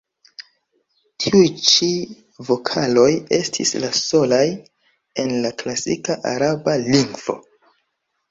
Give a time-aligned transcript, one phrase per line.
[1.23, 1.41] Tiuj
[1.71, 1.89] ĉi
[2.47, 4.41] vokaloj estis la solaj
[5.25, 7.37] en la klasika araba lingvo.